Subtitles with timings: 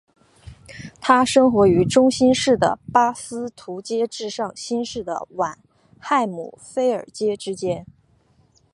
[0.99, 5.59] 它生活于中新世的巴斯图阶至上新世的晚
[5.99, 7.85] 亥姆菲尔阶之间。